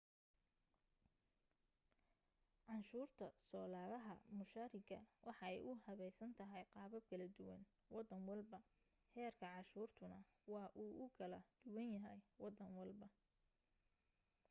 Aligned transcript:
canshuurta 2.65 3.25
soo 3.49 3.65
lagaha 3.75 4.13
mushaariga 4.37 4.99
waxa 5.25 5.45
ay 5.49 5.57
u 5.69 5.71
habeysan 5.85 6.31
tahay 6.39 6.63
qaabab 6.73 7.03
kala 7.09 7.25
duwan 7.37 7.61
waddan 7.95 8.21
walba 8.31 8.59
heerka 9.13 9.45
canshuurtuna 9.55 10.17
waa 10.53 10.67
uu 10.83 11.07
kala 11.17 11.39
duwan 11.65 11.87
yahay 11.95 12.19
wadan 12.43 12.71
walba 12.79 13.07